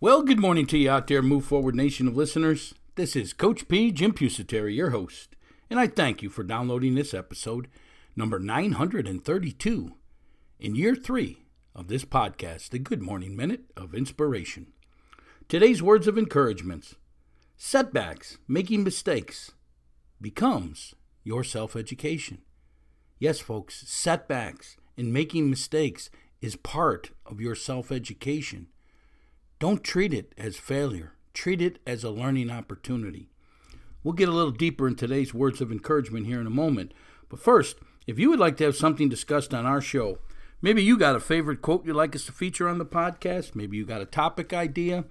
Well, 0.00 0.22
good 0.22 0.38
morning 0.38 0.66
to 0.66 0.78
you 0.78 0.88
out 0.88 1.08
there, 1.08 1.22
Move 1.22 1.44
Forward 1.44 1.74
Nation 1.74 2.06
of 2.06 2.16
listeners. 2.16 2.72
This 2.94 3.16
is 3.16 3.32
Coach 3.32 3.66
P. 3.66 3.90
Jim 3.90 4.12
Pusateri, 4.12 4.72
your 4.76 4.90
host, 4.90 5.34
and 5.68 5.80
I 5.80 5.88
thank 5.88 6.22
you 6.22 6.30
for 6.30 6.44
downloading 6.44 6.94
this 6.94 7.12
episode, 7.12 7.66
number 8.14 8.38
932, 8.38 9.96
in 10.60 10.76
year 10.76 10.94
three 10.94 11.46
of 11.74 11.88
this 11.88 12.04
podcast, 12.04 12.68
the 12.68 12.78
Good 12.78 13.02
Morning 13.02 13.34
Minute 13.34 13.72
of 13.76 13.92
Inspiration. 13.92 14.68
Today's 15.48 15.82
words 15.82 16.06
of 16.06 16.16
encouragement 16.16 16.92
setbacks, 17.56 18.38
making 18.46 18.84
mistakes, 18.84 19.50
becomes 20.20 20.94
your 21.24 21.42
self 21.42 21.74
education. 21.74 22.42
Yes, 23.18 23.40
folks, 23.40 23.82
setbacks 23.88 24.76
and 24.96 25.12
making 25.12 25.50
mistakes 25.50 26.08
is 26.40 26.54
part 26.54 27.10
of 27.26 27.40
your 27.40 27.56
self 27.56 27.90
education. 27.90 28.68
Don't 29.58 29.82
treat 29.82 30.14
it 30.14 30.32
as 30.38 30.56
failure, 30.56 31.12
treat 31.34 31.60
it 31.60 31.78
as 31.86 32.04
a 32.04 32.10
learning 32.10 32.50
opportunity. 32.50 33.28
We'll 34.02 34.14
get 34.14 34.28
a 34.28 34.32
little 34.32 34.52
deeper 34.52 34.86
in 34.86 34.94
today's 34.94 35.34
words 35.34 35.60
of 35.60 35.72
encouragement 35.72 36.26
here 36.26 36.40
in 36.40 36.46
a 36.46 36.50
moment. 36.50 36.94
But 37.28 37.40
first, 37.40 37.76
if 38.06 38.18
you 38.18 38.30
would 38.30 38.38
like 38.38 38.56
to 38.58 38.64
have 38.64 38.76
something 38.76 39.08
discussed 39.08 39.52
on 39.52 39.66
our 39.66 39.80
show, 39.80 40.18
Maybe 40.60 40.82
you 40.82 40.98
got 40.98 41.14
a 41.14 41.20
favorite 41.20 41.62
quote 41.62 41.86
you'd 41.86 41.94
like 41.94 42.16
us 42.16 42.26
to 42.26 42.32
feature 42.32 42.68
on 42.68 42.78
the 42.78 42.86
podcast. 42.86 43.54
Maybe 43.54 43.76
you 43.76 43.86
got 43.86 44.00
a 44.00 44.06
topic 44.06 44.52
idea, 44.52 45.04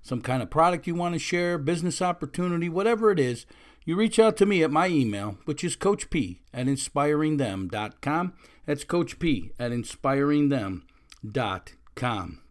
some 0.00 0.22
kind 0.22 0.42
of 0.42 0.48
product 0.48 0.86
you 0.86 0.94
want 0.94 1.14
to 1.14 1.18
share, 1.18 1.58
business 1.58 2.00
opportunity, 2.00 2.70
whatever 2.70 3.10
it 3.10 3.20
is. 3.20 3.44
You 3.84 3.96
reach 3.96 4.18
out 4.18 4.38
to 4.38 4.46
me 4.46 4.62
at 4.62 4.70
my 4.70 4.88
email, 4.88 5.36
which 5.44 5.62
is 5.62 5.76
Coach 5.76 6.08
P 6.08 6.40
at 6.54 6.64
inspiringthem.com. 6.66 8.32
That's 8.64 8.84
Coach 8.84 9.18
P 9.18 9.52
at 9.58 9.72
inspiringthem.com. 9.72 12.43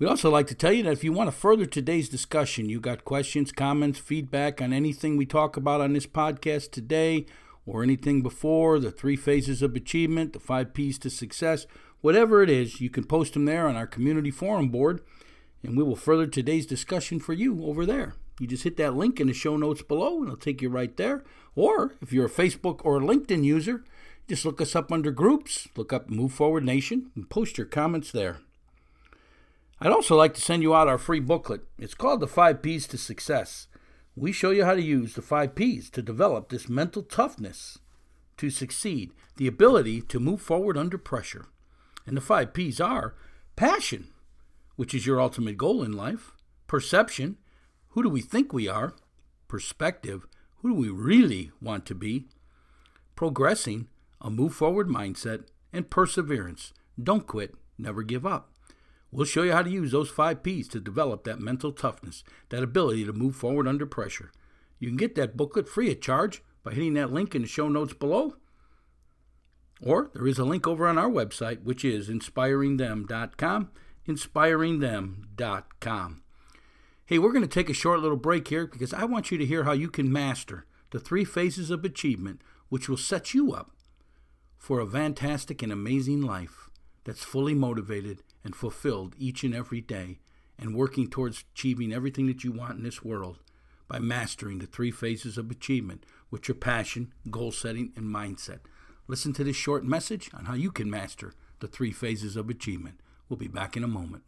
We'd 0.00 0.08
also 0.08 0.30
like 0.30 0.46
to 0.46 0.54
tell 0.54 0.72
you 0.72 0.84
that 0.84 0.92
if 0.92 1.04
you 1.04 1.12
want 1.12 1.28
to 1.28 1.36
further 1.36 1.66
today's 1.66 2.08
discussion, 2.08 2.70
you 2.70 2.80
got 2.80 3.04
questions, 3.04 3.52
comments, 3.52 3.98
feedback 3.98 4.62
on 4.62 4.72
anything 4.72 5.18
we 5.18 5.26
talk 5.26 5.58
about 5.58 5.82
on 5.82 5.92
this 5.92 6.06
podcast 6.06 6.70
today 6.70 7.26
or 7.66 7.82
anything 7.82 8.22
before, 8.22 8.78
the 8.78 8.90
three 8.90 9.14
phases 9.14 9.60
of 9.60 9.76
achievement, 9.76 10.32
the 10.32 10.40
five 10.40 10.72
P's 10.72 10.98
to 11.00 11.10
success, 11.10 11.66
whatever 12.00 12.42
it 12.42 12.48
is, 12.48 12.80
you 12.80 12.88
can 12.88 13.04
post 13.04 13.34
them 13.34 13.44
there 13.44 13.68
on 13.68 13.76
our 13.76 13.86
community 13.86 14.30
forum 14.30 14.70
board, 14.70 15.02
and 15.62 15.76
we 15.76 15.82
will 15.82 15.96
further 15.96 16.26
today's 16.26 16.64
discussion 16.64 17.20
for 17.20 17.34
you 17.34 17.62
over 17.66 17.84
there. 17.84 18.14
You 18.40 18.46
just 18.46 18.64
hit 18.64 18.78
that 18.78 18.96
link 18.96 19.20
in 19.20 19.26
the 19.26 19.34
show 19.34 19.58
notes 19.58 19.82
below, 19.82 20.20
and 20.20 20.28
it'll 20.28 20.38
take 20.38 20.62
you 20.62 20.70
right 20.70 20.96
there. 20.96 21.24
Or 21.54 21.92
if 22.00 22.10
you're 22.10 22.24
a 22.24 22.30
Facebook 22.30 22.80
or 22.84 22.96
a 22.96 23.04
LinkedIn 23.04 23.44
user, 23.44 23.84
just 24.26 24.46
look 24.46 24.62
us 24.62 24.74
up 24.74 24.90
under 24.90 25.10
groups, 25.10 25.68
look 25.76 25.92
up 25.92 26.08
Move 26.08 26.32
Forward 26.32 26.64
Nation, 26.64 27.10
and 27.14 27.28
post 27.28 27.58
your 27.58 27.66
comments 27.66 28.10
there. 28.10 28.38
I'd 29.80 29.92
also 29.92 30.16
like 30.16 30.34
to 30.34 30.40
send 30.40 30.62
you 30.62 30.74
out 30.74 30.88
our 30.88 30.98
free 30.98 31.20
booklet. 31.20 31.62
It's 31.78 31.94
called 31.94 32.20
The 32.20 32.26
Five 32.26 32.62
P's 32.62 32.86
to 32.88 32.98
Success 32.98 33.66
we 34.16 34.32
show 34.32 34.50
you 34.50 34.64
how 34.64 34.74
to 34.74 34.82
use 34.82 35.14
the 35.14 35.22
five 35.22 35.54
P's 35.54 35.88
to 35.90 36.02
develop 36.02 36.48
this 36.48 36.68
mental 36.68 37.02
toughness 37.02 37.78
to 38.36 38.50
succeed, 38.50 39.12
the 39.36 39.46
ability 39.46 40.02
to 40.02 40.20
move 40.20 40.42
forward 40.42 40.76
under 40.76 40.98
pressure. 40.98 41.46
And 42.06 42.16
the 42.16 42.20
five 42.20 42.52
P's 42.52 42.80
are 42.80 43.14
passion, 43.56 44.08
which 44.76 44.94
is 44.94 45.06
your 45.06 45.20
ultimate 45.20 45.56
goal 45.56 45.82
in 45.82 45.92
life, 45.92 46.32
perception, 46.66 47.38
who 47.90 48.02
do 48.02 48.08
we 48.08 48.20
think 48.20 48.52
we 48.52 48.68
are, 48.68 48.94
perspective, 49.48 50.26
who 50.56 50.68
do 50.70 50.74
we 50.74 50.90
really 50.90 51.50
want 51.60 51.86
to 51.86 51.94
be, 51.94 52.26
progressing, 53.16 53.88
a 54.20 54.30
move 54.30 54.54
forward 54.54 54.88
mindset, 54.88 55.44
and 55.72 55.90
perseverance. 55.90 56.72
Don't 57.02 57.26
quit, 57.26 57.54
never 57.78 58.02
give 58.02 58.26
up. 58.26 58.49
We'll 59.12 59.26
show 59.26 59.42
you 59.42 59.52
how 59.52 59.62
to 59.62 59.70
use 59.70 59.92
those 59.92 60.10
five 60.10 60.42
P's 60.42 60.68
to 60.68 60.80
develop 60.80 61.24
that 61.24 61.40
mental 61.40 61.72
toughness, 61.72 62.22
that 62.50 62.62
ability 62.62 63.04
to 63.06 63.12
move 63.12 63.34
forward 63.34 63.66
under 63.66 63.86
pressure. 63.86 64.30
You 64.78 64.88
can 64.88 64.96
get 64.96 65.14
that 65.16 65.36
booklet 65.36 65.68
free 65.68 65.90
of 65.90 66.00
charge 66.00 66.42
by 66.62 66.72
hitting 66.72 66.94
that 66.94 67.12
link 67.12 67.34
in 67.34 67.42
the 67.42 67.48
show 67.48 67.68
notes 67.68 67.92
below. 67.92 68.36
Or 69.82 70.10
there 70.14 70.26
is 70.26 70.38
a 70.38 70.44
link 70.44 70.66
over 70.66 70.86
on 70.86 70.98
our 70.98 71.10
website, 71.10 71.62
which 71.62 71.84
is 71.84 72.08
inspiringthem.com. 72.08 73.70
Inspiringthem.com. 74.06 76.22
Hey, 77.06 77.18
we're 77.18 77.32
going 77.32 77.42
to 77.42 77.48
take 77.48 77.68
a 77.68 77.74
short 77.74 78.00
little 78.00 78.16
break 78.16 78.48
here 78.48 78.66
because 78.66 78.94
I 78.94 79.04
want 79.04 79.30
you 79.30 79.38
to 79.38 79.46
hear 79.46 79.64
how 79.64 79.72
you 79.72 79.90
can 79.90 80.12
master 80.12 80.66
the 80.90 81.00
three 81.00 81.24
phases 81.24 81.70
of 81.70 81.84
achievement, 81.84 82.42
which 82.68 82.88
will 82.88 82.96
set 82.96 83.34
you 83.34 83.52
up 83.52 83.72
for 84.56 84.80
a 84.80 84.86
fantastic 84.86 85.62
and 85.62 85.72
amazing 85.72 86.20
life 86.20 86.70
that's 87.04 87.24
fully 87.24 87.54
motivated 87.54 88.22
and 88.44 88.54
fulfilled 88.54 89.14
each 89.18 89.44
and 89.44 89.54
every 89.54 89.80
day 89.80 90.18
and 90.58 90.74
working 90.74 91.08
towards 91.08 91.44
achieving 91.54 91.92
everything 91.92 92.26
that 92.26 92.44
you 92.44 92.52
want 92.52 92.76
in 92.76 92.82
this 92.82 93.04
world 93.04 93.38
by 93.88 93.98
mastering 93.98 94.58
the 94.58 94.66
three 94.66 94.90
phases 94.90 95.36
of 95.36 95.50
achievement, 95.50 96.04
which 96.28 96.48
are 96.48 96.54
passion, 96.54 97.12
goal 97.30 97.50
setting, 97.50 97.92
and 97.96 98.06
mindset. 98.06 98.60
Listen 99.08 99.32
to 99.32 99.42
this 99.42 99.56
short 99.56 99.84
message 99.84 100.30
on 100.32 100.44
how 100.44 100.54
you 100.54 100.70
can 100.70 100.88
master 100.88 101.32
the 101.58 101.66
three 101.66 101.90
phases 101.90 102.36
of 102.36 102.48
achievement. 102.48 103.00
We'll 103.28 103.36
be 103.36 103.48
back 103.48 103.76
in 103.76 103.82
a 103.82 103.88
moment. 103.88 104.22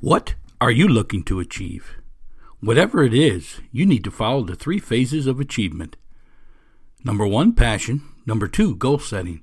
What 0.00 0.34
are 0.60 0.72
you 0.72 0.88
looking 0.88 1.22
to 1.24 1.38
achieve? 1.38 1.96
Whatever 2.60 3.04
it 3.04 3.14
is, 3.14 3.60
you 3.70 3.86
need 3.86 4.02
to 4.04 4.10
follow 4.10 4.42
the 4.42 4.56
three 4.56 4.80
phases 4.80 5.26
of 5.26 5.38
achievement. 5.38 5.96
Number 7.04 7.26
one, 7.26 7.52
passion. 7.52 8.02
Number 8.26 8.48
two, 8.48 8.74
goal 8.76 8.98
setting. 8.98 9.42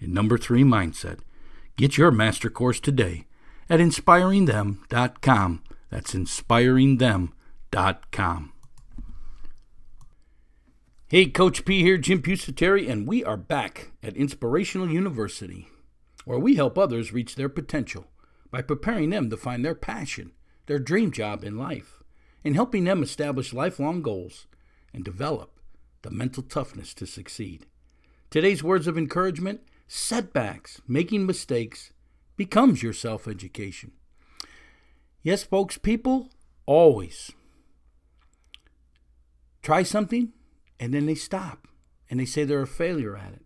And 0.00 0.12
number 0.12 0.38
three, 0.38 0.62
mindset. 0.62 1.18
Get 1.76 1.98
your 1.98 2.10
master 2.10 2.50
course 2.50 2.80
today 2.80 3.26
at 3.68 3.80
inspiringthem.com. 3.80 5.62
That's 5.90 6.14
inspiringthem.com. 6.14 8.52
Hey, 11.08 11.26
Coach 11.26 11.64
P 11.64 11.82
here, 11.82 11.98
Jim 11.98 12.20
Pusateri, 12.20 12.90
and 12.90 13.06
we 13.06 13.22
are 13.22 13.36
back 13.36 13.92
at 14.02 14.16
Inspirational 14.16 14.90
University, 14.90 15.68
where 16.24 16.38
we 16.38 16.56
help 16.56 16.76
others 16.76 17.12
reach 17.12 17.36
their 17.36 17.48
potential 17.48 18.06
by 18.50 18.60
preparing 18.60 19.10
them 19.10 19.30
to 19.30 19.36
find 19.36 19.64
their 19.64 19.76
passion, 19.76 20.32
their 20.66 20.80
dream 20.80 21.12
job 21.12 21.44
in 21.44 21.56
life, 21.56 22.02
and 22.42 22.56
helping 22.56 22.82
them 22.82 23.04
establish 23.04 23.52
lifelong 23.52 24.02
goals 24.02 24.48
and 24.92 25.04
develop 25.04 25.60
the 26.02 26.10
mental 26.10 26.42
toughness 26.42 26.92
to 26.94 27.06
succeed. 27.06 27.66
Today's 28.30 28.64
words 28.64 28.88
of 28.88 28.98
encouragement 28.98 29.60
setbacks, 29.86 30.80
making 30.86 31.26
mistakes, 31.26 31.92
becomes 32.36 32.82
your 32.82 32.92
self 32.92 33.26
education. 33.26 33.92
Yes, 35.22 35.42
folks, 35.42 35.78
people 35.78 36.30
always 36.66 37.32
try 39.62 39.82
something 39.82 40.32
and 40.78 40.94
then 40.94 41.06
they 41.06 41.14
stop 41.14 41.66
and 42.08 42.20
they 42.20 42.24
say 42.24 42.44
they're 42.44 42.62
a 42.62 42.66
failure 42.66 43.16
at 43.16 43.32
it. 43.32 43.42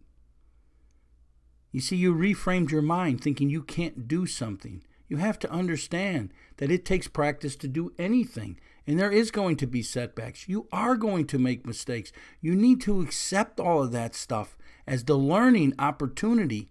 You 1.72 1.80
see, 1.80 1.96
you 1.96 2.14
reframed 2.14 2.70
your 2.70 2.82
mind 2.82 3.22
thinking 3.22 3.48
you 3.48 3.62
can't 3.62 4.08
do 4.08 4.26
something. 4.26 4.82
You 5.08 5.18
have 5.18 5.38
to 5.40 5.50
understand 5.50 6.32
that 6.58 6.70
it 6.70 6.84
takes 6.84 7.08
practice 7.08 7.56
to 7.56 7.68
do 7.68 7.92
anything, 7.98 8.60
and 8.86 8.98
there 8.98 9.12
is 9.12 9.30
going 9.30 9.56
to 9.56 9.66
be 9.66 9.82
setbacks. 9.82 10.48
You 10.48 10.66
are 10.72 10.96
going 10.96 11.26
to 11.28 11.38
make 11.38 11.66
mistakes. 11.66 12.12
You 12.40 12.54
need 12.54 12.80
to 12.82 13.00
accept 13.00 13.60
all 13.60 13.82
of 13.82 13.92
that 13.92 14.14
stuff 14.14 14.56
as 14.86 15.04
the 15.04 15.16
learning 15.16 15.74
opportunity 15.78 16.70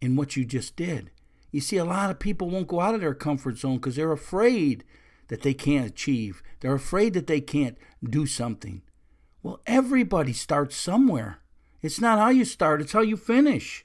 in 0.00 0.16
what 0.16 0.36
you 0.36 0.44
just 0.44 0.76
did. 0.76 1.10
You 1.50 1.60
see, 1.60 1.76
a 1.76 1.84
lot 1.84 2.10
of 2.10 2.18
people 2.18 2.50
won't 2.50 2.66
go 2.66 2.80
out 2.80 2.94
of 2.94 3.00
their 3.00 3.14
comfort 3.14 3.58
zone 3.58 3.76
because 3.76 3.96
they're 3.96 4.12
afraid 4.12 4.84
that 5.28 5.42
they 5.42 5.54
can't 5.54 5.86
achieve, 5.86 6.42
they're 6.60 6.74
afraid 6.74 7.14
that 7.14 7.26
they 7.26 7.40
can't 7.40 7.78
do 8.02 8.26
something. 8.26 8.82
Well, 9.42 9.60
everybody 9.66 10.32
starts 10.32 10.76
somewhere. 10.76 11.38
It's 11.80 12.00
not 12.00 12.18
how 12.18 12.30
you 12.30 12.44
start, 12.44 12.80
it's 12.80 12.92
how 12.92 13.02
you 13.02 13.16
finish. 13.16 13.84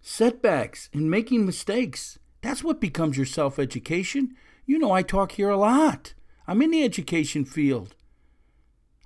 Setbacks 0.00 0.88
and 0.92 1.10
making 1.10 1.46
mistakes, 1.46 2.18
that's 2.40 2.64
what 2.64 2.80
becomes 2.80 3.16
your 3.16 3.26
self 3.26 3.58
education. 3.58 4.34
You 4.66 4.78
know, 4.78 4.90
I 4.90 5.02
talk 5.02 5.32
here 5.32 5.48
a 5.48 5.56
lot. 5.56 6.14
I'm 6.48 6.60
in 6.60 6.72
the 6.72 6.82
education 6.82 7.44
field. 7.44 7.94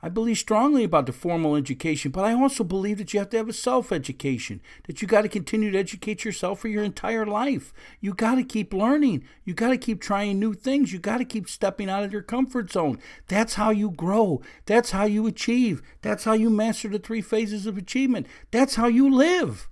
I 0.03 0.09
believe 0.09 0.39
strongly 0.39 0.83
about 0.83 1.05
the 1.05 1.13
formal 1.13 1.57
education, 1.57 2.11
but 2.11 2.25
I 2.25 2.33
also 2.33 2.65
believe 2.65 2.97
that 2.97 3.13
you 3.13 3.21
have 3.21 3.29
to 3.31 3.37
have 3.37 3.51
a 3.51 3.53
self 3.53 3.93
education, 3.93 4.63
that 4.87 5.03
you 5.03 5.09
got 5.09 5.23
to 5.23 5.29
continue 5.29 5.71
to 5.71 5.79
educate 5.79 6.25
yourself 6.25 6.61
for 6.61 6.69
your 6.69 6.83
entire 6.83 7.27
life. 7.27 7.75
You 8.01 8.15
got 8.15 8.37
to 8.37 8.43
keep 8.43 8.73
learning. 8.73 9.25
You 9.45 9.53
got 9.53 9.69
to 9.69 9.77
keep 9.77 10.01
trying 10.01 10.41
new 10.41 10.55
things. 10.55 10.91
You 10.91 10.99
got 10.99 11.19
to 11.19 11.27
keep 11.27 11.51
stepping 11.51 11.91
out 11.91 12.03
of 12.03 12.13
your 12.15 12.23
comfort 12.23 12.73
zone. 12.73 12.99
That's 13.29 13.55
how 13.55 13.71
you 13.71 13.91
grow. 13.91 14.41
That's 14.65 14.93
how 14.93 15.05
you 15.05 15.27
achieve. 15.27 15.83
That's 16.01 16.25
how 16.25 16.33
you 16.33 16.49
master 16.49 16.89
the 16.89 16.99
three 16.99 17.21
phases 17.21 17.67
of 17.67 17.77
achievement. 17.77 18.27
That's 18.51 18.77
how 18.77 18.87
you 18.87 19.15
live 19.15 19.69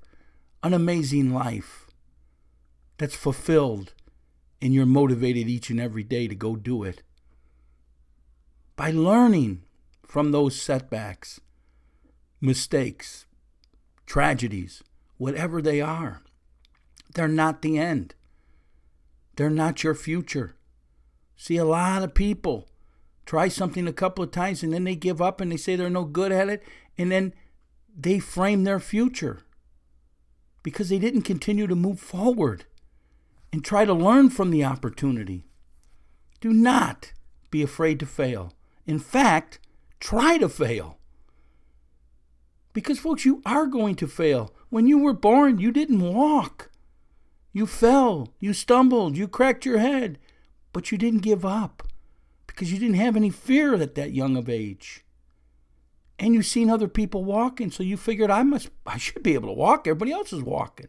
an 0.63 0.75
amazing 0.75 1.33
life 1.33 1.87
that's 2.99 3.17
fulfilled 3.17 3.95
and 4.61 4.75
you're 4.75 4.87
motivated 4.87 5.49
each 5.49 5.71
and 5.71 5.81
every 5.81 6.03
day 6.03 6.29
to 6.29 6.35
go 6.35 6.57
do 6.57 6.83
it. 6.83 7.03
By 8.77 8.91
learning 8.91 9.63
from 10.07 10.33
those 10.33 10.61
setbacks, 10.61 11.41
mistakes, 12.41 13.27
tragedies, 14.07 14.83
whatever 15.19 15.61
they 15.61 15.81
are. 15.81 16.23
They're 17.15 17.29
not 17.29 17.63
the 17.63 17.79
end. 17.79 18.15
They're 19.37 19.51
not 19.51 19.85
your 19.85 19.95
future. 19.95 20.57
See, 21.37 21.57
a 21.57 21.65
lot 21.65 22.03
of 22.03 22.15
people 22.15 22.69
try 23.27 23.49
something 23.49 23.87
a 23.87 23.93
couple 23.93 24.25
of 24.25 24.31
times 24.31 24.63
and 24.63 24.73
then 24.73 24.85
they 24.85 24.97
give 24.97 25.21
up 25.21 25.41
and 25.41 25.53
they 25.53 25.57
say 25.57 25.77
they're 25.77 25.91
no 25.91 26.05
good 26.05 26.33
at 26.33 26.49
it 26.49 26.63
and 26.97 27.13
then 27.13 27.35
they 27.97 28.19
frame 28.19 28.65
their 28.65 28.81
future 28.81 29.43
because 30.63 30.89
they 30.89 30.99
didn't 30.99 31.23
continue 31.23 31.67
to 31.67 31.75
move 31.75 32.01
forward 32.01 32.65
and 33.53 33.65
try 33.65 33.85
to 33.85 33.95
learn 33.95 34.31
from 34.31 34.51
the 34.51 34.65
opportunity. 34.65 35.47
Do 36.41 36.53
not 36.53 37.13
be 37.51 37.63
afraid 37.63 37.99
to 38.01 38.07
fail. 38.07 38.53
In 38.87 38.99
fact, 38.99 39.59
Try 40.01 40.39
to 40.39 40.49
fail. 40.49 40.99
Because, 42.73 42.99
folks, 42.99 43.25
you 43.25 43.43
are 43.45 43.67
going 43.67 43.97
to 43.97 44.07
fail. 44.07 44.55
When 44.69 44.87
you 44.87 44.99
were 44.99 45.13
born, 45.13 45.59
you 45.59 45.73
didn't 45.73 46.01
walk. 46.01 46.71
You 47.53 47.67
fell, 47.67 48.35
you 48.39 48.53
stumbled, 48.53 49.17
you 49.17 49.27
cracked 49.27 49.65
your 49.65 49.79
head, 49.79 50.19
but 50.73 50.93
you 50.93 50.99
didn't 50.99 51.23
give 51.23 51.45
up 51.45 51.83
because 52.47 52.71
you 52.71 52.79
didn't 52.79 52.97
have 52.97 53.17
any 53.17 53.31
fear 53.31 53.75
at 53.75 53.95
that 53.97 54.13
young 54.13 54.37
of 54.37 54.49
age. 54.49 55.05
And 56.19 56.35
you've 56.35 56.47
seen 56.47 56.69
other 56.69 56.89
people 56.89 57.25
walking, 57.25 57.71
so 57.71 57.83
you 57.83 57.97
figured 57.97 58.31
I 58.31 58.43
must 58.43 58.71
I 58.87 58.99
should 58.99 59.23
be 59.23 59.35
able 59.35 59.49
to 59.49 59.55
walk. 59.55 59.87
Everybody 59.87 60.13
else 60.13 60.33
is 60.33 60.43
walking. 60.43 60.89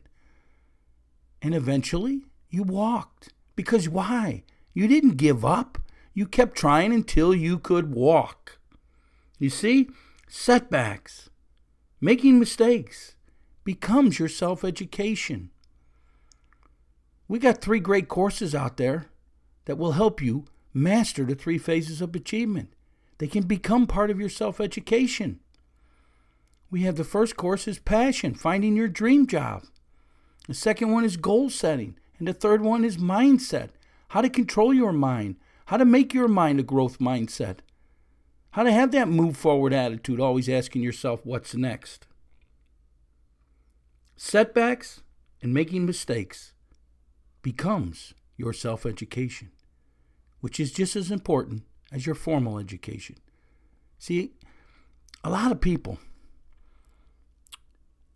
And 1.42 1.56
eventually 1.56 2.26
you 2.50 2.64
walked. 2.64 3.30
Because 3.56 3.90
why? 3.90 4.44
You 4.74 4.88
didn't 4.88 5.18
give 5.18 5.44
up. 5.44 5.78
You 6.14 6.26
kept 6.26 6.58
trying 6.58 6.94
until 6.94 7.34
you 7.34 7.60
could 7.60 7.94
walk. 7.94 8.60
You 9.38 9.50
see, 9.50 9.90
setbacks, 10.28 11.30
making 12.02 12.40
mistakes 12.40 13.16
becomes 13.64 14.20
your 14.20 14.30
self 14.30 14.64
education. 14.64 15.52
We 17.28 17.38
got 17.38 17.62
three 17.62 17.80
great 17.80 18.08
courses 18.08 18.56
out 18.56 18.78
there 18.78 19.06
that 19.66 19.78
will 19.78 19.92
help 19.92 20.22
you 20.22 20.46
master 20.74 21.24
the 21.24 21.36
three 21.36 21.60
phases 21.60 22.02
of 22.02 22.16
achievement. 22.16 22.74
They 23.20 23.28
can 23.28 23.44
become 23.44 23.86
part 23.86 24.10
of 24.10 24.20
your 24.20 24.30
self 24.30 24.60
education. 24.60 25.40
We 26.72 26.82
have 26.84 26.96
the 26.96 27.04
first 27.04 27.36
course 27.36 27.68
is 27.68 27.80
passion, 27.80 28.34
finding 28.34 28.76
your 28.76 28.88
dream 28.88 29.28
job. 29.28 29.64
The 30.48 30.54
second 30.54 30.92
one 30.92 31.06
is 31.06 31.18
goal 31.18 31.50
setting. 31.50 31.99
And 32.20 32.28
the 32.28 32.34
third 32.34 32.62
one 32.62 32.84
is 32.84 32.98
mindset, 32.98 33.70
how 34.10 34.22
to 34.22 34.30
control 34.30 34.74
your 34.74 34.92
mind, 34.94 35.38
how 35.68 35.78
to 35.78 35.86
make 35.86 36.14
your 36.14 36.28
mind 36.28 36.60
a 36.60 36.64
growth 36.64 37.00
mindset. 37.00 37.60
How 38.52 38.64
to 38.64 38.72
have 38.72 38.92
that 38.92 39.08
move 39.08 39.38
forward 39.38 39.74
attitude, 39.74 40.20
always 40.20 40.50
asking 40.50 40.82
yourself, 40.82 41.22
what's 41.24 41.56
next? 41.56 42.08
Setbacks 44.18 45.02
and 45.42 45.54
making 45.54 45.86
mistakes 45.86 46.54
becomes 47.42 48.14
your 48.36 48.52
self 48.52 48.86
education, 48.86 49.52
which 50.42 50.60
is 50.60 50.72
just 50.72 50.96
as 50.96 51.12
important 51.12 51.64
as 51.92 52.06
your 52.06 52.16
formal 52.16 52.58
education. 52.58 53.16
See, 53.98 54.32
a 55.24 55.30
lot 55.30 55.52
of 55.52 55.62
people 55.62 56.00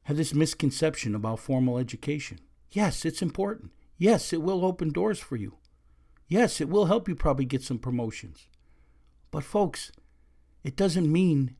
have 0.03 0.17
this 0.17 0.33
misconception 0.33 1.15
about 1.15 1.39
formal 1.39 1.77
education. 1.77 2.39
Yes, 2.72 3.05
it's 3.05 3.22
important. 3.22 3.72
Yes, 4.03 4.33
it 4.33 4.41
will 4.41 4.65
open 4.65 4.89
doors 4.89 5.19
for 5.19 5.38
you. 5.38 5.60
Yes, 6.27 6.60
it 6.60 6.67
will 6.67 6.88
help 6.88 7.07
you 7.07 7.15
probably 7.15 7.45
get 7.45 7.63
some 7.63 7.79
promotions. 7.79 8.50
But, 9.31 9.45
folks, 9.45 9.93
it 10.62 10.75
doesn't 10.75 11.10
mean 11.10 11.55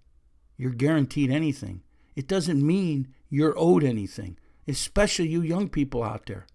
you're 0.58 0.74
guaranteed 0.74 1.32
anything. 1.32 1.84
It 2.18 2.28
doesn't 2.28 2.62
mean 2.62 3.08
you're 3.30 3.58
owed 3.58 3.86
anything, 3.86 4.38
especially 4.68 5.30
you 5.30 5.42
young 5.42 5.70
people 5.70 6.04
out 6.04 6.26
there. 6.26 6.46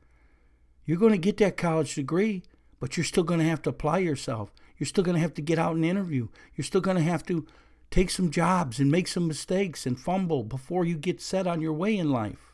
You're 0.85 0.99
going 0.99 1.13
to 1.13 1.17
get 1.17 1.39
that 1.39 1.57
college 1.57 1.95
degree, 1.95 2.43
but 2.81 2.99
you're 2.99 3.05
still 3.05 3.25
going 3.25 3.41
to 3.41 3.47
have 3.47 3.63
to 3.63 3.71
apply 3.71 4.01
yourself. 4.01 4.53
You're 4.77 4.89
still 4.89 5.05
going 5.05 5.17
to 5.17 5.23
have 5.23 5.33
to 5.35 5.41
get 5.41 5.59
out 5.59 5.75
and 5.75 5.87
interview. 5.87 6.29
You're 6.55 6.67
still 6.67 6.83
going 6.83 6.99
to 6.99 7.03
have 7.03 7.25
to 7.25 7.47
take 7.91 8.11
some 8.11 8.31
jobs 8.31 8.79
and 8.79 8.91
make 8.91 9.09
some 9.09 9.27
mistakes 9.27 9.87
and 9.87 9.99
fumble 9.99 10.45
before 10.45 10.85
you 10.85 10.99
get 10.99 11.23
set 11.23 11.47
on 11.47 11.63
your 11.63 11.73
way 11.73 11.97
in 11.97 12.13
life. 12.13 12.48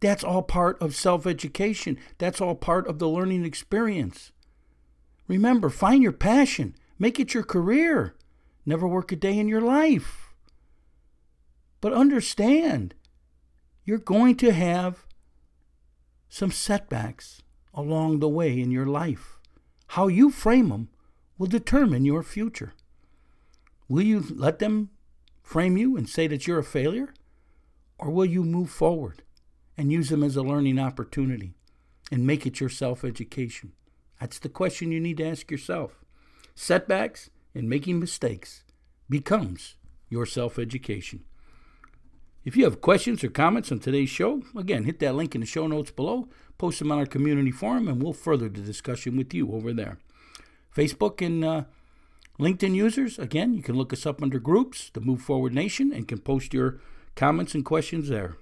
That's 0.00 0.22
all 0.22 0.42
part 0.42 0.80
of 0.80 0.94
self 0.94 1.26
education. 1.26 1.98
That's 2.18 2.40
all 2.40 2.54
part 2.54 2.86
of 2.86 2.98
the 2.98 3.08
learning 3.08 3.44
experience. 3.44 4.32
Remember, 5.26 5.68
find 5.68 6.02
your 6.02 6.12
passion, 6.12 6.74
make 6.98 7.18
it 7.20 7.34
your 7.34 7.42
career. 7.42 8.14
Never 8.64 8.86
work 8.86 9.12
a 9.12 9.16
day 9.16 9.38
in 9.38 9.48
your 9.48 9.60
life. 9.60 10.34
But 11.80 11.92
understand, 11.92 12.94
you're 13.84 13.98
going 13.98 14.36
to 14.36 14.52
have 14.52 15.06
some 16.28 16.50
setbacks 16.50 17.42
along 17.72 18.18
the 18.18 18.28
way 18.28 18.60
in 18.60 18.70
your 18.70 18.86
life. 18.86 19.38
How 19.88 20.08
you 20.08 20.30
frame 20.30 20.68
them 20.68 20.88
will 21.38 21.46
determine 21.46 22.04
your 22.04 22.22
future. 22.22 22.74
Will 23.88 24.02
you 24.02 24.24
let 24.34 24.58
them 24.58 24.90
frame 25.42 25.78
you 25.78 25.96
and 25.96 26.08
say 26.08 26.26
that 26.26 26.46
you're 26.46 26.58
a 26.58 26.64
failure? 26.64 27.14
Or 27.98 28.10
will 28.10 28.26
you 28.26 28.44
move 28.44 28.70
forward 28.70 29.22
and 29.78 29.90
use 29.90 30.10
them 30.10 30.22
as 30.22 30.36
a 30.36 30.42
learning 30.42 30.78
opportunity 30.78 31.54
and 32.12 32.26
make 32.26 32.44
it 32.44 32.60
your 32.60 32.68
self 32.68 33.04
education? 33.04 33.72
That's 34.20 34.38
the 34.38 34.48
question 34.50 34.92
you 34.92 35.00
need 35.00 35.18
to 35.18 35.28
ask 35.28 35.50
yourself. 35.50 36.04
Setbacks 36.54 37.30
and 37.54 37.68
making 37.68 38.00
mistakes 38.00 38.64
becomes 39.08 39.76
your 40.10 40.26
self 40.26 40.58
education. 40.58 41.24
If 42.44 42.56
you 42.56 42.64
have 42.64 42.80
questions 42.80 43.22
or 43.22 43.28
comments 43.28 43.70
on 43.70 43.78
today's 43.78 44.08
show, 44.08 44.42
again, 44.56 44.84
hit 44.84 45.00
that 45.00 45.14
link 45.14 45.34
in 45.34 45.40
the 45.40 45.46
show 45.46 45.66
notes 45.66 45.90
below, 45.90 46.28
post 46.56 46.78
them 46.78 46.90
on 46.90 46.98
our 46.98 47.06
community 47.06 47.50
forum, 47.50 47.88
and 47.88 48.02
we'll 48.02 48.12
further 48.12 48.48
the 48.48 48.60
discussion 48.60 49.16
with 49.16 49.34
you 49.34 49.52
over 49.52 49.72
there. 49.72 49.98
Facebook 50.74 51.24
and 51.24 51.44
uh, 51.44 51.64
LinkedIn 52.38 52.74
users, 52.74 53.18
again, 53.18 53.54
you 53.54 53.62
can 53.62 53.76
look 53.76 53.92
us 53.92 54.06
up 54.06 54.22
under 54.22 54.38
groups, 54.38 54.90
the 54.94 55.00
Move 55.00 55.20
Forward 55.20 55.52
Nation, 55.52 55.92
and 55.92 56.08
can 56.08 56.18
post 56.18 56.54
your 56.54 56.80
comments 57.16 57.54
and 57.54 57.64
questions 57.64 58.08
there. 58.08 58.36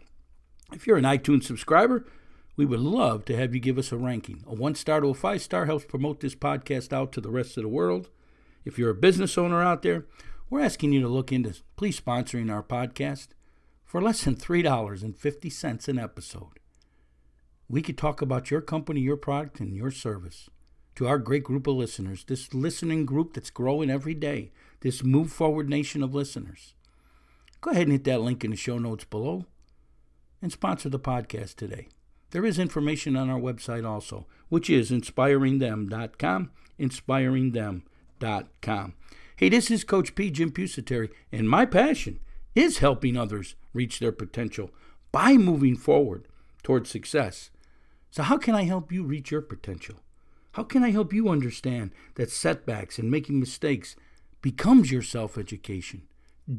If 0.72 0.86
you're 0.86 0.96
an 0.96 1.04
iTunes 1.04 1.44
subscriber, 1.44 2.04
we 2.56 2.66
would 2.66 2.80
love 2.80 3.24
to 3.26 3.36
have 3.36 3.54
you 3.54 3.60
give 3.60 3.78
us 3.78 3.92
a 3.92 3.96
ranking. 3.96 4.42
A 4.46 4.54
one 4.54 4.74
star 4.74 5.00
to 5.00 5.08
a 5.08 5.14
five 5.14 5.42
star 5.42 5.66
helps 5.66 5.84
promote 5.84 6.20
this 6.20 6.34
podcast 6.34 6.92
out 6.92 7.12
to 7.12 7.20
the 7.20 7.30
rest 7.30 7.56
of 7.56 7.62
the 7.62 7.68
world. 7.68 8.08
If 8.64 8.78
you're 8.78 8.90
a 8.90 8.94
business 8.94 9.38
owner 9.38 9.62
out 9.62 9.82
there, 9.82 10.06
we're 10.50 10.62
asking 10.62 10.92
you 10.92 11.00
to 11.02 11.08
look 11.08 11.30
into 11.30 11.54
please 11.76 12.00
sponsoring 12.00 12.52
our 12.52 12.62
podcast 12.62 13.28
for 13.84 14.02
less 14.02 14.24
than 14.24 14.34
$3.50 14.34 15.88
an 15.88 15.98
episode. 15.98 16.58
We 17.68 17.82
could 17.82 17.98
talk 17.98 18.20
about 18.20 18.50
your 18.50 18.60
company, 18.60 19.00
your 19.00 19.16
product, 19.16 19.60
and 19.60 19.74
your 19.74 19.90
service 19.90 20.50
to 20.96 21.06
our 21.06 21.18
great 21.18 21.44
group 21.44 21.66
of 21.66 21.76
listeners, 21.76 22.24
this 22.24 22.54
listening 22.54 23.06
group 23.06 23.34
that's 23.34 23.50
growing 23.50 23.90
every 23.90 24.14
day, 24.14 24.50
this 24.80 25.04
Move 25.04 25.30
Forward 25.30 25.68
Nation 25.68 26.02
of 26.02 26.14
listeners. 26.14 26.74
Go 27.60 27.70
ahead 27.70 27.84
and 27.84 27.92
hit 27.92 28.04
that 28.04 28.20
link 28.20 28.44
in 28.44 28.50
the 28.50 28.56
show 28.56 28.78
notes 28.78 29.04
below 29.04 29.46
and 30.40 30.52
sponsor 30.52 30.88
the 30.88 30.98
podcast 30.98 31.56
today. 31.56 31.88
There 32.30 32.44
is 32.44 32.58
information 32.58 33.16
on 33.16 33.30
our 33.30 33.40
website 33.40 33.88
also, 33.88 34.26
which 34.48 34.68
is 34.68 34.90
inspiringthem.com, 34.90 36.50
inspiringthem.com. 36.78 38.94
Hey, 39.36 39.48
this 39.48 39.70
is 39.70 39.84
Coach 39.84 40.14
P. 40.14 40.30
Jim 40.30 40.50
Pusateri, 40.50 41.10
and 41.30 41.48
my 41.48 41.66
passion 41.66 42.20
is 42.54 42.78
helping 42.78 43.16
others 43.16 43.54
reach 43.72 43.98
their 43.98 44.12
potential 44.12 44.70
by 45.12 45.34
moving 45.34 45.76
forward 45.76 46.26
towards 46.62 46.90
success. 46.90 47.50
So, 48.10 48.22
how 48.22 48.38
can 48.38 48.54
I 48.54 48.64
help 48.64 48.90
you 48.90 49.04
reach 49.04 49.30
your 49.30 49.42
potential? 49.42 49.96
How 50.52 50.62
can 50.62 50.82
I 50.82 50.90
help 50.90 51.12
you 51.12 51.28
understand 51.28 51.90
that 52.14 52.30
setbacks 52.30 52.98
and 52.98 53.10
making 53.10 53.38
mistakes 53.38 53.94
becomes 54.40 54.90
your 54.90 55.02
self 55.02 55.36
education? 55.36 56.02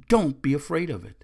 Don't 0.07 0.41
be 0.41 0.53
afraid 0.53 0.89
of 0.89 1.03
it. 1.03 1.23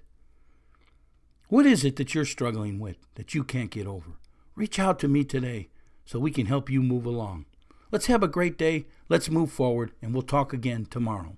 What 1.54 1.66
is 1.66 1.84
it 1.84 1.94
that 1.96 2.16
you're 2.16 2.24
struggling 2.24 2.80
with 2.80 2.96
that 3.14 3.32
you 3.32 3.44
can't 3.44 3.70
get 3.70 3.86
over? 3.86 4.16
Reach 4.56 4.80
out 4.80 4.98
to 4.98 5.06
me 5.06 5.22
today 5.22 5.68
so 6.04 6.18
we 6.18 6.32
can 6.32 6.46
help 6.46 6.68
you 6.68 6.82
move 6.82 7.06
along. 7.06 7.44
Let's 7.92 8.06
have 8.06 8.24
a 8.24 8.26
great 8.26 8.58
day. 8.58 8.86
Let's 9.08 9.30
move 9.30 9.52
forward, 9.52 9.92
and 10.02 10.12
we'll 10.12 10.24
talk 10.24 10.52
again 10.52 10.84
tomorrow. 10.84 11.36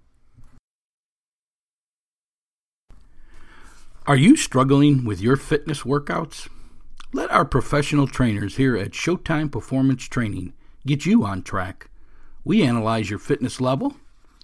Are 4.06 4.16
you 4.16 4.36
struggling 4.36 5.04
with 5.04 5.20
your 5.20 5.36
fitness 5.36 5.82
workouts? 5.82 6.48
Let 7.12 7.30
our 7.30 7.44
professional 7.44 8.06
trainers 8.06 8.56
here 8.56 8.74
at 8.74 8.92
Showtime 8.92 9.52
Performance 9.52 10.04
Training 10.04 10.54
get 10.86 11.04
you 11.04 11.26
on 11.26 11.42
track. 11.42 11.90
We 12.42 12.62
analyze 12.62 13.10
your 13.10 13.18
fitness 13.18 13.60
level, 13.60 13.96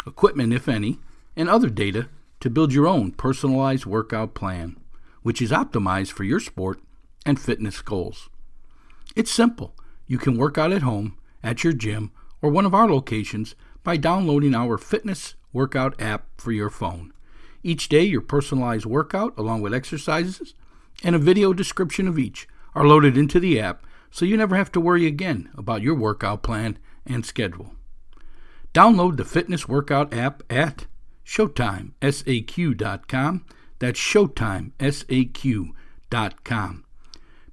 equipment, 0.06 0.52
if 0.52 0.68
any, 0.68 0.98
and 1.34 1.48
other 1.48 1.70
data 1.70 2.10
to 2.40 2.50
build 2.50 2.74
your 2.74 2.86
own 2.86 3.12
personalized 3.12 3.86
workout 3.86 4.34
plan, 4.34 4.76
which 5.22 5.42
is 5.42 5.50
optimized 5.50 6.12
for 6.12 6.24
your 6.24 6.40
sport 6.40 6.80
and 7.24 7.40
fitness 7.40 7.80
goals. 7.80 8.28
It's 9.14 9.30
simple. 9.30 9.74
You 10.06 10.18
can 10.18 10.36
work 10.36 10.58
out 10.58 10.72
at 10.72 10.82
home, 10.82 11.16
at 11.42 11.64
your 11.64 11.72
gym, 11.72 12.12
or 12.40 12.50
one 12.50 12.66
of 12.66 12.74
our 12.74 12.88
locations 12.88 13.54
by 13.82 13.96
downloading 13.96 14.54
our 14.54 14.78
fitness 14.78 15.34
workout 15.52 16.00
app 16.00 16.26
for 16.36 16.52
your 16.52 16.70
phone. 16.70 17.12
Each 17.62 17.88
day, 17.88 18.02
your 18.02 18.20
personalized 18.20 18.86
workout, 18.86 19.36
along 19.38 19.60
with 19.60 19.74
exercises 19.74 20.54
and 21.04 21.14
a 21.14 21.18
video 21.18 21.52
description 21.52 22.08
of 22.08 22.18
each, 22.18 22.48
are 22.74 22.86
loaded 22.86 23.16
into 23.16 23.38
the 23.38 23.60
app 23.60 23.86
so 24.10 24.24
you 24.24 24.36
never 24.36 24.56
have 24.56 24.72
to 24.72 24.80
worry 24.80 25.06
again 25.06 25.50
about 25.56 25.82
your 25.82 25.94
workout 25.94 26.42
plan 26.42 26.78
and 27.06 27.24
schedule. 27.24 27.74
Download 28.74 29.16
the 29.16 29.24
fitness 29.24 29.68
workout 29.68 30.12
app 30.12 30.42
at 30.50 30.86
ShowtimeSAQ.com. 31.24 33.44
That's 33.82 33.98
ShowtimeSAQ.com. 33.98 36.84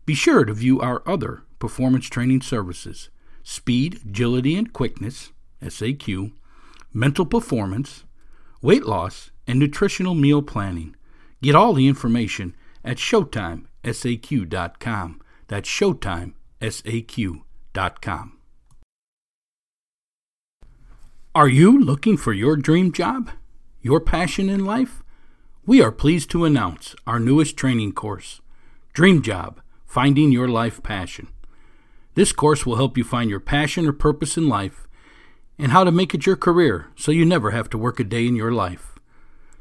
Be 0.05 0.13
sure 0.13 0.45
to 0.45 0.53
view 0.53 0.79
our 0.79 1.01
other 1.07 1.41
performance 1.57 2.05
training 2.05 2.41
services 2.41 3.09
speed, 3.41 4.01
agility, 4.05 4.55
and 4.55 4.71
quickness, 4.71 5.31
SAQ, 5.59 6.31
mental 6.93 7.25
performance, 7.25 8.03
weight 8.61 8.85
loss, 8.85 9.31
and 9.47 9.57
nutritional 9.57 10.13
meal 10.13 10.43
planning. 10.43 10.95
Get 11.41 11.55
all 11.55 11.73
the 11.73 11.87
information 11.87 12.55
at 12.85 12.97
ShowtimeSAQ.com. 12.97 15.21
That's 15.47 15.67
Showtime 15.67 16.33
saq.com. 16.61 18.37
Are 21.33 21.49
you 21.49 21.83
looking 21.83 22.17
for 22.17 22.33
your 22.33 22.55
dream 22.55 22.91
job? 22.91 23.31
Your 23.81 23.99
passion 23.99 24.47
in 24.47 24.63
life? 24.63 25.01
We 25.69 25.83
are 25.83 25.91
pleased 25.91 26.31
to 26.31 26.45
announce 26.45 26.95
our 27.05 27.19
newest 27.19 27.55
training 27.55 27.91
course, 27.91 28.41
Dream 28.91 29.21
Job 29.21 29.61
Finding 29.85 30.31
Your 30.31 30.47
Life 30.47 30.81
Passion. 30.81 31.27
This 32.15 32.31
course 32.31 32.65
will 32.65 32.77
help 32.77 32.97
you 32.97 33.03
find 33.03 33.29
your 33.29 33.39
passion 33.39 33.85
or 33.85 33.93
purpose 33.93 34.35
in 34.35 34.49
life 34.49 34.87
and 35.59 35.71
how 35.71 35.83
to 35.83 35.91
make 35.91 36.15
it 36.15 36.25
your 36.25 36.35
career 36.35 36.87
so 36.95 37.11
you 37.11 37.23
never 37.23 37.51
have 37.51 37.69
to 37.69 37.77
work 37.77 37.99
a 37.99 38.03
day 38.03 38.25
in 38.25 38.35
your 38.35 38.51
life. 38.51 38.95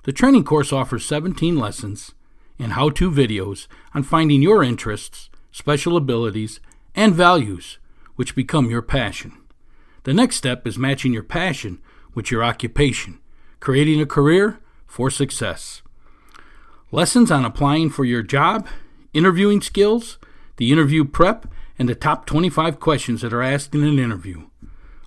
The 0.05 0.15
training 0.15 0.45
course 0.45 0.73
offers 0.73 1.05
17 1.05 1.59
lessons 1.59 2.15
and 2.59 2.73
how 2.73 2.89
to 2.89 3.11
videos 3.11 3.67
on 3.93 4.03
finding 4.03 4.41
your 4.41 4.65
interests, 4.65 5.29
special 5.53 5.95
abilities, 5.95 6.59
and 6.95 7.15
values, 7.15 7.77
which 8.17 8.35
become 8.35 8.71
your 8.71 8.81
passion. 8.81 9.37
The 10.05 10.15
next 10.15 10.37
step 10.37 10.67
is 10.67 10.79
matching 10.79 11.13
your 11.13 11.23
passion 11.23 11.83
with 12.15 12.31
your 12.31 12.43
occupation, 12.43 13.19
creating 13.61 14.01
a 14.01 14.07
career 14.07 14.59
for 14.87 15.11
success. 15.11 15.83
Lessons 16.91 17.31
on 17.31 17.45
applying 17.45 17.91
for 17.91 18.05
your 18.05 18.23
job, 18.23 18.67
interviewing 19.13 19.61
skills, 19.61 20.19
the 20.57 20.73
interview 20.73 21.05
prep, 21.05 21.47
and 21.79 21.89
the 21.89 21.95
top 21.95 22.27
25 22.27 22.81
questions 22.81 23.21
that 23.21 23.33
are 23.33 23.43
asked 23.43 23.75
in 23.75 23.85
an 23.85 23.99
interview. 23.99 24.47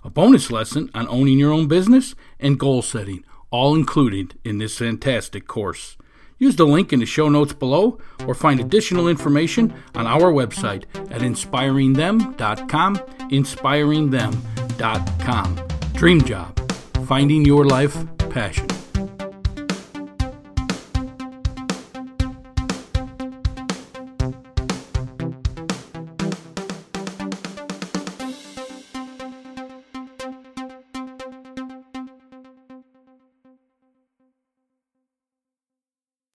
A 0.04 0.10
bonus 0.10 0.50
lesson 0.50 0.90
on 0.94 1.08
owning 1.08 1.38
your 1.38 1.52
own 1.52 1.68
business 1.68 2.14
and 2.40 2.58
goal 2.58 2.82
setting, 2.82 3.24
all 3.50 3.74
included 3.74 4.38
in 4.44 4.58
this 4.58 4.78
fantastic 4.78 5.46
course. 5.46 5.96
Use 6.38 6.56
the 6.56 6.66
link 6.66 6.92
in 6.92 7.00
the 7.00 7.06
show 7.06 7.28
notes 7.28 7.52
below 7.52 8.00
or 8.26 8.34
find 8.34 8.58
additional 8.58 9.06
information 9.06 9.72
on 9.94 10.08
our 10.08 10.32
website 10.32 10.84
at 11.12 11.20
inspiringthem.com. 11.20 12.96
Inspiringthem.com. 12.96 15.60
Dream 15.92 16.22
Job 16.22 16.72
Finding 17.06 17.44
Your 17.44 17.64
Life 17.64 17.96
Passion. 18.30 18.66